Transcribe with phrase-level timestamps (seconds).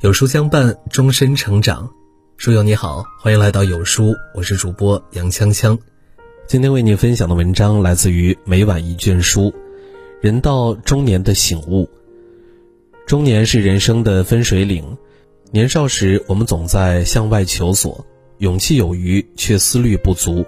[0.00, 1.90] 有书相伴，终身成长。
[2.36, 5.76] 书友你好，欢迎来到有书，我是主播杨锵锵。
[6.46, 9.52] 今天为你分享的文章来自于每晚一卷书。
[10.22, 11.90] 人到中年的醒悟。
[13.06, 14.96] 中年是人生的分水岭。
[15.50, 18.06] 年少时，我们总在向外求索，
[18.38, 20.46] 勇气有余，却思虑不足。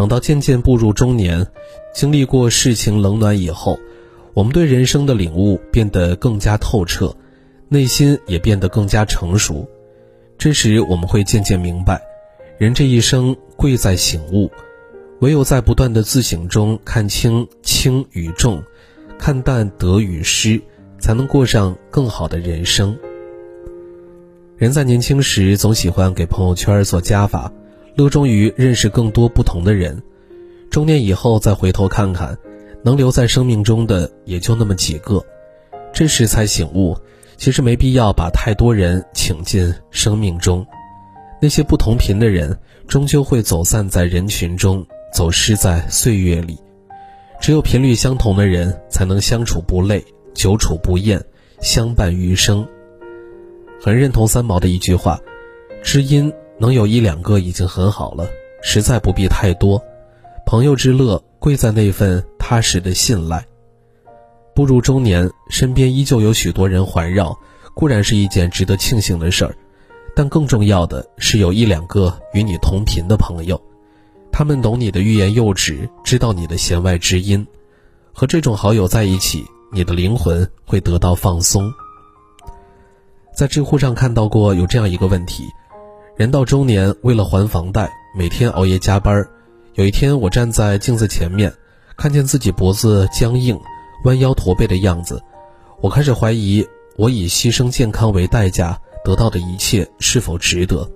[0.00, 1.46] 等到渐渐步入中年，
[1.92, 3.78] 经历过世情冷暖以后，
[4.32, 7.14] 我们对人生的领悟变得更加透彻。
[7.68, 9.68] 内心也变得更加成熟，
[10.38, 12.00] 这时我们会渐渐明白，
[12.56, 14.50] 人这一生贵在醒悟，
[15.20, 18.62] 唯有在不断的自省中看清轻与重，
[19.18, 20.58] 看淡得与失，
[20.98, 22.96] 才能过上更好的人生。
[24.56, 27.52] 人在年轻时总喜欢给朋友圈做加法，
[28.00, 30.02] 乐衷于认识更多不同的人，
[30.70, 32.34] 中年以后再回头看看，
[32.82, 35.22] 能留在生命中的也就那么几个，
[35.92, 36.96] 这时才醒悟。
[37.36, 40.66] 其实没必要把太多人请进生命中，
[41.42, 44.82] 那些不同频的人终究会走散在人群中，
[45.12, 46.58] 走失在岁月里。
[47.38, 51.22] 只有频率相同的人，才能相处不累，久处不厌，
[51.60, 52.66] 相伴余生。
[53.78, 55.20] 很认同三毛的一句话
[55.84, 58.28] ：“知音能有一两个已经很好了，
[58.62, 59.82] 实在不必太多。
[60.44, 63.44] 朋友之乐，贵在那份踏实的信赖。”
[64.54, 67.34] 步入中年，身边依旧有许多人环绕，
[67.74, 69.56] 固然是一件值得庆幸的事儿，
[70.14, 73.58] 但更重要的是有一两个与你同频的朋友，
[74.30, 77.46] 他们懂你的欲言又止，知道你的弦外之音。
[78.12, 81.72] 和这种好友在一起，你的灵魂会得到放松。
[83.34, 85.44] 在知乎上看到过有这样一个问题：
[86.20, 89.26] 人到中年，为了还房贷，每天熬夜加班。
[89.72, 91.50] 有一天，我站在镜子前面，
[91.96, 93.58] 看见自己脖子僵硬。
[94.04, 95.18] 弯腰驼背的样子，
[95.80, 96.62] 我开始怀疑，
[96.98, 100.86] 我以牺牲健康为代价得到的一切是否值得？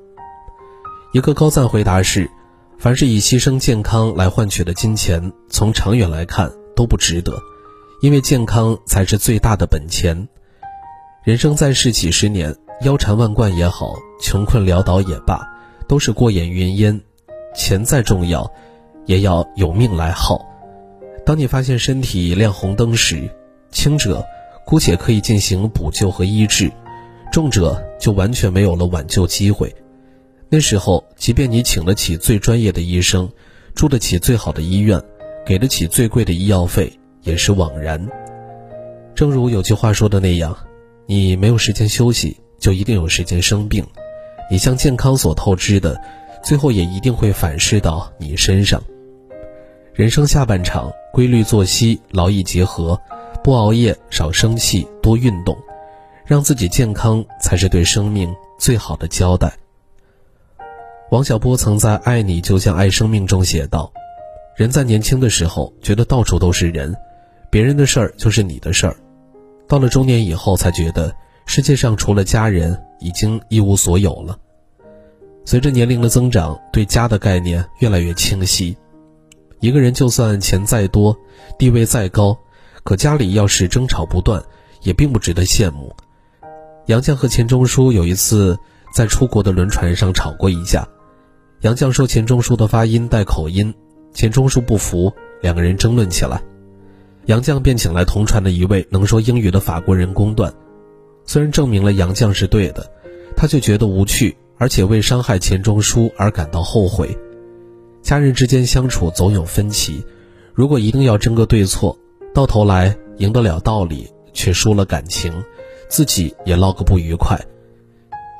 [1.15, 2.31] 一个高赞回答是：
[2.77, 7.41] 凡是以牺牲健康来换取的金钱，从长远来看都不值得，
[8.03, 10.29] 因为健康才是最大的本钱。
[11.23, 15.47] 人生在世几十年，腰缠万贯也好，穷困潦倒也罢，
[15.89, 17.01] 都是过眼云烟。
[17.55, 18.51] 钱再重要，
[19.07, 20.45] 也要有命来耗。
[21.25, 23.31] 当你发现身体亮红灯时，
[23.71, 24.25] 轻者
[24.67, 26.71] 姑且可以进行补救和医治，
[27.33, 29.75] 重者就完全没有了挽救机会。
[30.49, 33.31] 那时候，即便你请得起最专业的医生，
[33.75, 35.01] 住得起最好的医院，
[35.47, 36.93] 给得起最贵的医药费，
[37.23, 38.07] 也是枉然。
[39.15, 40.57] 正如有句话说的那样，
[41.07, 43.87] 你没有时间休息，就一定有时间生病。
[44.51, 46.01] 你向健康所透支的，
[46.43, 48.83] 最后也一定会反噬到你身上。
[49.93, 52.99] 人生下半场，规律作息，劳逸结合，
[53.43, 55.55] 不熬夜，少生气，多运动，
[56.25, 59.53] 让自己健康才是对生命最好的交代。
[61.11, 63.93] 王小波曾在《爱你就像爱生命》中写道
[64.57, 66.97] ：“人在年轻的时候觉得到处都是人，
[67.51, 68.95] 别人的事儿就是你的事儿；
[69.69, 71.15] 到了中年以后，才觉得
[71.47, 74.39] 世界上除了家人，已经一无所有了。
[75.45, 78.77] 随着年龄的增长，对家的概念越来越清晰。”
[79.61, 81.17] 一个人就算钱再多，
[81.59, 82.37] 地位再高，
[82.83, 84.43] 可家里要是争吵不断，
[84.83, 85.95] 也并不值得羡慕。
[86.87, 88.59] 杨绛和钱钟书有一次
[88.93, 90.87] 在出国的轮船上吵过一架，
[91.61, 93.73] 杨绛说钱钟书的发音带口音，
[94.13, 96.43] 钱钟书不服，两个人争论起来。
[97.25, 100.53] 杨绛便请来同船的一位能说英语的法国人公断，
[101.27, 102.91] 虽然证明了杨绛是对的，
[103.37, 107.17] 他却觉得无趣，而且为伤害钱钟书而感到后悔。
[108.03, 110.05] 家人之间相处总有分歧，
[110.53, 111.99] 如果一定要争个对错，
[112.35, 115.33] 到头来赢得了道理，却输了感情，
[115.89, 117.41] 自己也落个不愉快。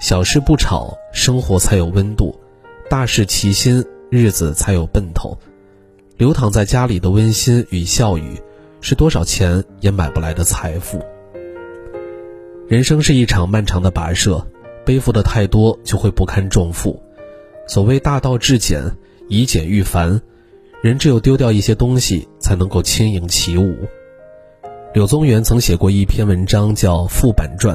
[0.01, 2.39] 小事不吵，生活才有温度；
[2.91, 5.39] 大事齐心，日子才有奔头。
[6.19, 8.41] 流淌在家里的温馨与笑语，
[8.81, 11.03] 是多少钱也买不来的财富。
[12.69, 14.47] 人生是一场漫长的跋涉，
[14.85, 17.01] 背负的太多，就会不堪重负。
[17.67, 18.83] 所谓大道至简。
[19.31, 20.21] 以简驭繁，
[20.83, 23.75] 人只有丢掉一些东西，才能够轻盈起舞。
[24.93, 27.75] 柳宗元曾写过一篇文章，叫《负板传》。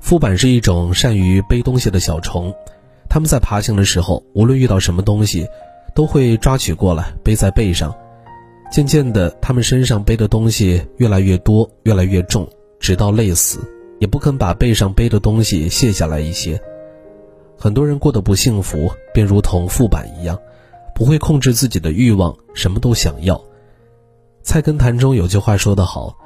[0.00, 2.52] 负板是一种善于背东西的小虫，
[3.08, 5.46] 它们在爬行的时候，无论遇到什么东西，
[5.94, 7.94] 都会抓取过来背在背上。
[8.72, 12.48] 渐渐的，它们身上背的东西越来越多，越来越重，
[12.80, 13.60] 直到累死，
[14.02, 16.60] 也不肯把背上背的东西卸下来一些。
[17.56, 20.36] 很多人过得不幸福，便如同负板一样。
[20.92, 23.40] 不会控制自己的欲望，什么都想要。
[24.42, 26.16] 菜根谭中有句话说得好：“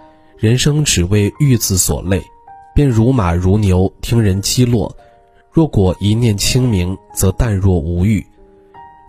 [0.41, 2.23] 人生只为玉字所累，
[2.75, 4.97] 便如马如牛，听人击落。
[5.53, 8.25] 若果一念清明，则淡若无欲。”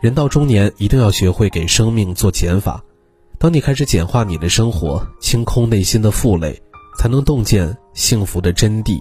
[0.04, 2.84] 人到中年，一定要学会给生命做减法。
[3.40, 6.62] 当你开始简化你的生活，清空内心的负累，
[6.98, 9.00] 才能洞见幸福的真谛。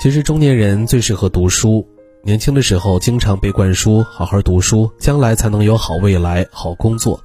[0.00, 1.86] 其实，中年人最适合读书。
[2.24, 7.18] 年轻的时候，经常被灌输好好读书，将来才能有好未来、好工作。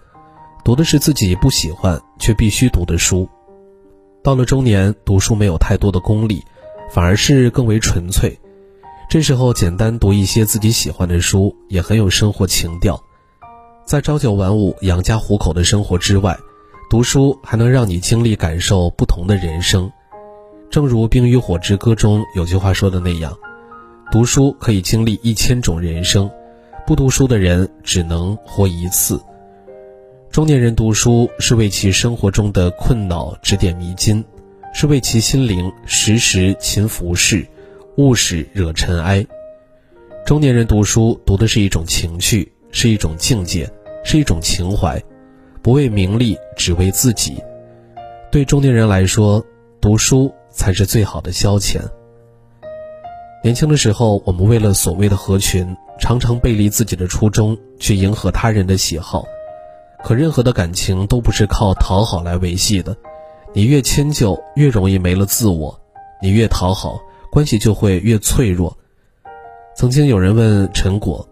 [0.64, 3.28] 读的是自己不喜欢却必须读的书。
[4.24, 6.42] 到了中年，读书没有太多的功利，
[6.92, 8.40] 反而是更为纯粹。
[9.10, 13.00] 这时候，简单读一些自己喜欢的书，也很有生活情调。
[13.86, 16.38] 在朝九晚五养家糊口的生活之外，
[16.94, 19.92] 读书还能让你经历、感受不同的人生。
[20.70, 23.36] 正如《冰与火之歌》中有句话说的那样
[24.14, 26.30] ：“读书可以经历一千种人生，
[26.86, 29.20] 不读书的人只能活一次。”
[30.30, 34.24] 中年人读书是为其生活中的困恼指点迷津，
[34.72, 37.44] 是为其心灵时时勤拂拭。
[37.98, 39.26] 勿使惹尘埃。
[40.28, 43.68] 中年人读书，读的是一种情趣，是一种境界，
[44.04, 45.02] 是一种情怀，
[45.64, 47.42] 不为名利，只为自己。
[48.30, 49.42] 对中年人来说，
[49.80, 51.80] 读书才是最好的消遣。
[53.42, 55.66] 年轻的时候，我们为了所谓的合群，
[55.98, 59.24] 常常背离自己的初衷，去迎合他人的喜好。
[60.04, 62.94] 可任何的感情都不是靠讨好来维系的，
[63.54, 65.74] 你越迁就，越容易没了自我；
[66.22, 67.00] 你越讨好。
[67.32, 68.78] 关系就会越脆弱。
[69.76, 71.28] 曾经有人问陈果：“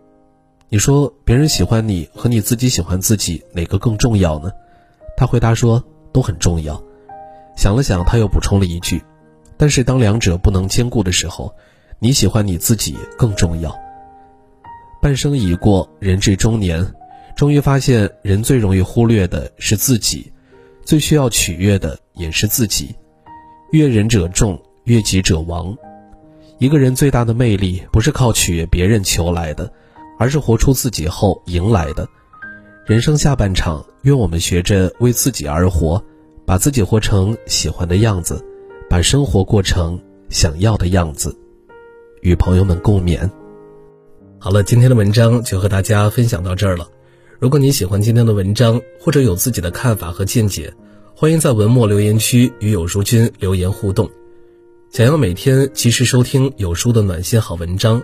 [0.74, 4.50] 你说别人喜欢你和你自己喜欢自己哪个更重要呢？”
[5.18, 5.84] 他回答说
[6.14, 6.82] ：“都很重要。”
[7.58, 9.04] 想了想，他又补充了一句
[9.58, 11.54] ：“但是当两者不能兼顾的时候，
[12.00, 13.78] 你喜欢你自己更重要。”
[15.02, 16.90] 半生已过，人至中年，
[17.36, 20.32] 终于发现人最容易忽略的是自己，
[20.86, 22.96] 最需要取悦的也是自己。
[23.72, 25.76] 悦人者众，悦己者亡。
[26.60, 29.70] 一个人最大的魅力，不是靠取悦别人求来的，
[30.22, 32.08] 而是活出自己后迎来的。
[32.86, 36.00] 人生下半场，愿我们学着为自己而活，
[36.46, 38.46] 把自己活成喜欢的样子，
[38.88, 41.36] 把生活过成想要的样子。
[42.22, 43.28] 与朋友们共勉。
[44.38, 46.88] 好了，今天的文章就和大家分享到这儿了。
[47.40, 50.72] 如果你喜欢今天的文章，或者有自己的看法和见解，
[51.16, 54.08] 欢迎在文末留言区与有书君留言互动。
[54.92, 58.04] 想要每天及时收听有书的暖心好文章，